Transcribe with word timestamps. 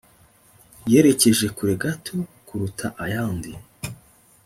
Yerekeje 0.91 1.47
kure 1.55 1.73
gato 1.83 2.15
kuruta 2.47 2.87
ayandi 3.03 3.51